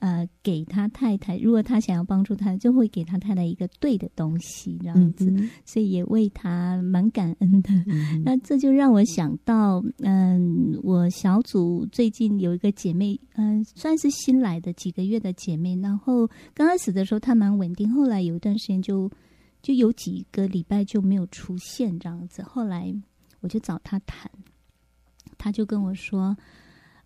[0.00, 8.22] 呃，给他太太，如果他想要帮助他，就会给他太太一个对的东西，这样子，嗯、所以也为他蛮感恩的、嗯。
[8.24, 19.10] 那这就让我想到，嗯，我小组最近有一个姐妹，嗯，算是新来的几个月的姐妹，然后刚开始的时候她蛮稳定，后来有一段时间就
[19.62, 22.94] 就有几个礼拜就没有出现这样子，后来
[23.40, 24.30] 我就找她谈，
[25.36, 26.36] 她就跟我说，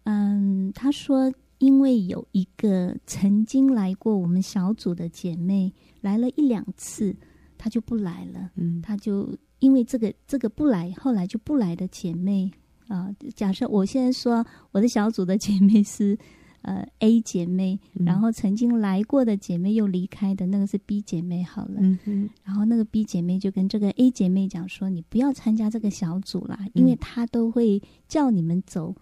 [0.04, 1.32] 嗯，她说。
[1.62, 7.14] 因为有一个曾经来过我们小组的姐妹来了一两次，
[7.56, 8.50] 她就不来了。
[8.56, 12.50] 嗯，她就因为这个这个不来，后来就不来的姐妹
[12.88, 13.30] 啊、呃。
[13.36, 16.18] 假设我现在说我的小组的姐妹是
[16.62, 21.76] 呃 A 姐妹，然后曾经来过的姐妹又离开的那个是 B 姐妹，好了。
[21.78, 22.30] 嗯嗯。
[22.42, 28.92] 然后那个 B 姐妹就跟这个 A 姐妹讲说：“你不要参加这个小组啦，因为她都会叫你们走。”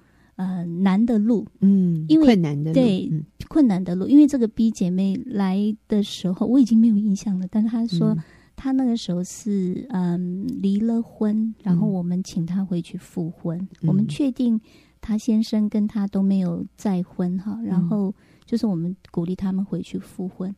[0.41, 7.47] 呃，难的路，嗯，因为困难的路，对、嗯，困难的路，因为这个 B 姐妹来的时候，我已经没有印象了。
[7.51, 8.17] 但是她说，
[8.57, 13.59] 她那个时候是嗯离了婚，然后我们请她回去复婚。
[13.83, 14.59] 嗯、我们确定
[15.03, 18.15] 她先生跟她都没有再婚哈、嗯，然后
[18.47, 20.55] 就是我们鼓励他们回去复婚。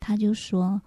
[0.00, 0.80] 她就说。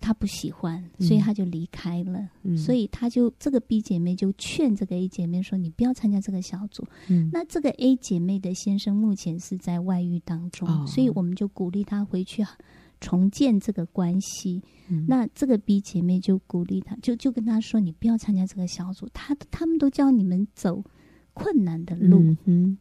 [0.00, 2.28] 他不喜欢，所以他就离开了。
[2.42, 6.84] 嗯、所以他就这个 B 姐妹就劝这个 A 姐妹说：“你不要参加这个小组。
[7.08, 12.44] 嗯”那这个 A 姐妹的先生目前是在外遇当中，哦、所以我们就鼓励他回去
[13.00, 14.62] 重建这个关系。
[14.88, 20.82] 嗯、那这个 B 姐妹就鼓励他，就就跟他说：“你不要参加这个小组，他他们都教你们走
[21.32, 22.34] 困难的路。
[22.44, 22.78] 嗯”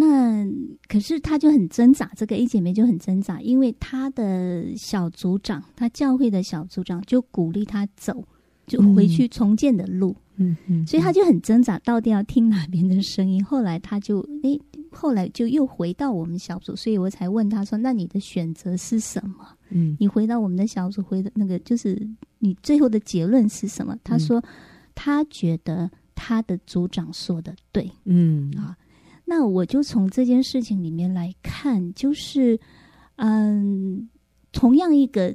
[0.00, 0.46] 那
[0.88, 8.24] 可是他就很挣扎，这个 A 姐妹就很挣扎，因为她的小组长，她教会的小组长就鼓励她走，
[8.66, 10.16] 就回去重建的路。
[10.36, 13.44] 嗯嗯，所以她就很挣扎，到底要听哪边的声音。
[13.44, 14.58] 后来她就诶，
[14.90, 23.94] 后来就又回到我们小组，所以我才问她说：“那你的选择是什么？”嗯，你回到我们的小组，回的那个就是你最后的结论是什么？
[24.02, 24.42] 她说
[24.94, 27.90] 她觉得她的组长说的对。
[28.06, 28.74] 嗯啊。
[29.30, 32.58] 那我就从这件事情里面来看，就是，
[33.14, 34.10] 嗯，
[34.50, 35.32] 同样一个，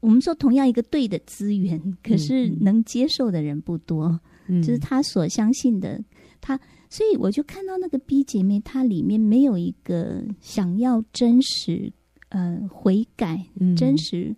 [0.00, 4.18] 我们说同样一个对的资源，可是能接受的人不多，
[4.48, 6.02] 嗯，就是他所相信的，
[6.40, 6.58] 他，
[6.88, 11.92] 所以我就看到那个 B 姐妹，她里面没有一个想要真实，
[12.30, 14.34] 呃，悔改，嗯，真实，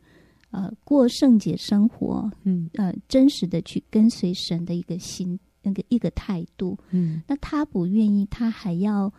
[0.50, 5.40] 呃，过圣洁生活，嗯，呃，真实的去跟随神的一个心。
[5.62, 9.12] 那个一个态度，嗯，那他不愿意，他还要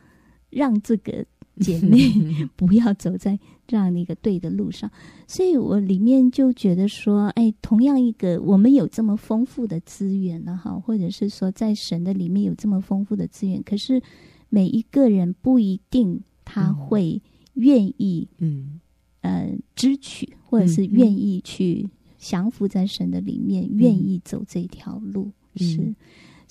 [0.50, 1.26] 让这个
[1.62, 2.00] 姐妹
[2.58, 3.38] 不要走在
[3.68, 4.90] 这样的一个对的路上，
[5.28, 14.02] 所以我里面就觉得说，哎，同样一个我们有这么丰富的资源了，哈，或者是说在神的里面有这么丰富的资源，可是
[14.50, 17.22] 每一个人不一定他会
[17.54, 18.80] 愿意，嗯，
[19.22, 21.88] 呃，支取或者是愿意去
[22.18, 25.94] 降服在神的里面，愿意走这条路，是。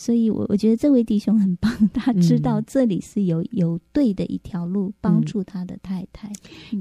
[0.03, 6.29] 所以，我我觉得这位弟兄很棒，他知道这里是有有对的一条路，帮助他的太太。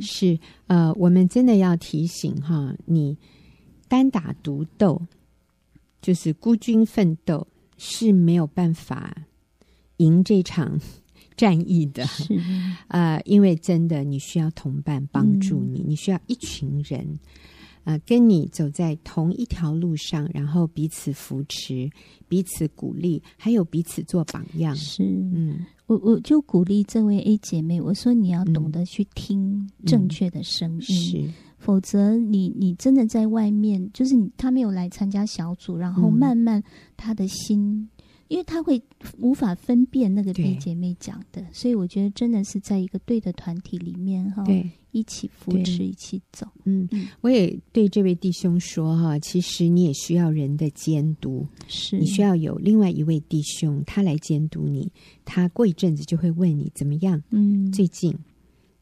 [0.02, 3.16] 是呃，我们真的要提醒哈，你
[3.88, 5.00] 单打独斗，
[6.02, 7.46] 就是孤军奋斗，
[7.78, 9.16] 是没有办法
[9.98, 10.80] 赢这场
[11.38, 12.04] 战役的。
[12.08, 12.36] 是
[12.88, 17.20] 呃，因为真的你需要同伴帮助你，嗯、你需要一群人。
[17.84, 21.90] 呃，跟你走在同一条路上，然后彼此扶持、
[22.28, 24.76] 彼此鼓励，还有彼此做榜样。
[24.76, 36.64] 是，嗯，我我就鼓励这位 A 姐妹，我说你要懂得去听正确的声音，嗯、是，否则你你真的在外面，就是你他没有来参加小组，然后慢慢
[36.96, 37.90] 他的心
[38.32, 38.82] 因为他会
[39.18, 46.48] 无法分辨那个对姐妹讲的，所以我觉得真的是在一个对的团体里面哈，对，一起扶持，一起走。
[46.64, 46.88] 嗯，
[47.20, 54.90] 我也对这位弟兄说哈，其实你也需要人的监督，是你需要有另外一位弟兄他来监督你，
[55.26, 58.18] 他过一阵子就会问你怎么样，嗯，最近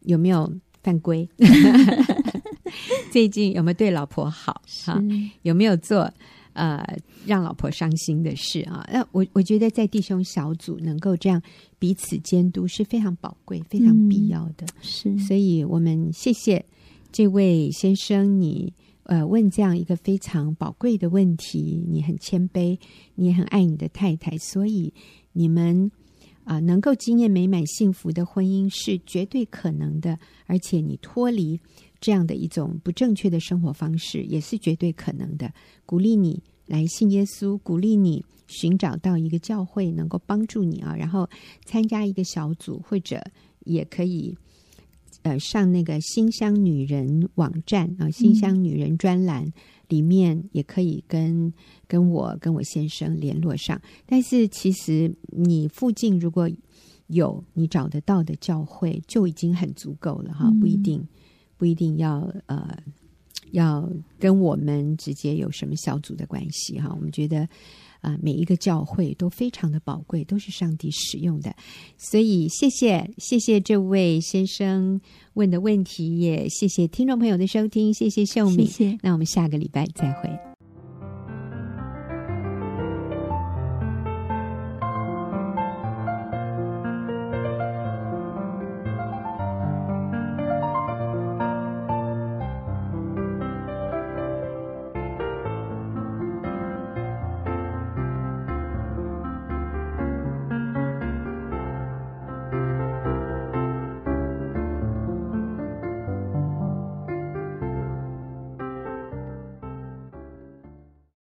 [0.02, 1.28] 有没有犯规？
[3.12, 4.62] 最近有没有对老婆好？
[4.86, 5.02] 哈，
[5.42, 6.14] 有没有做？
[6.54, 6.84] 呃，
[7.26, 11.42] 让老婆伤心的事啊，那我我觉得在弟兄小组能够这样
[11.78, 14.66] 彼此监督是非常宝贵、非常必要的。
[14.66, 16.66] 嗯、是，所以我们谢谢
[17.12, 18.74] 这位先生，你
[19.04, 22.78] 呃问这样一个非常宝贵的问题，你很谦卑，
[23.16, 24.94] 你也很爱你的太太，所以
[25.32, 25.90] 你们
[26.44, 31.60] 啊、呃、能够经验美满幸福的婚姻是绝对可能的，而且你脱离。
[32.02, 35.52] 这样的一种不正确的生活方式也是绝对可能的。
[35.86, 41.30] 鼓励你来信耶稣，鼓励你寻找到一个教会能够帮助你啊，然后
[41.66, 43.22] 参加一个小组，或者
[43.66, 44.36] 也可以
[45.24, 49.52] 呃上那个新乡女人网站啊，新乡女人专栏
[49.88, 51.54] 里面也可以跟
[51.88, 53.82] 跟我跟我先生联络上。
[54.06, 56.50] 但是其实你附近如果
[57.08, 61.04] 有你找得到的教会，就已经很足够了哈，不一定。
[61.60, 62.76] 不一定要呃，
[63.52, 63.88] 要
[64.18, 66.90] 跟我们直接有什么小组的关系哈。
[66.96, 67.42] 我们觉得
[68.00, 71.54] 啊、呃，每一个教会都非常的宝贵，都是上帝使用的。
[71.98, 75.00] 所以谢谢谢谢这位先生
[75.34, 78.66] 问的问题，也谢谢听众朋友的收听，谢谢秀敏。
[78.66, 78.98] 谢谢。
[79.02, 80.49] 那我们下个礼拜再会。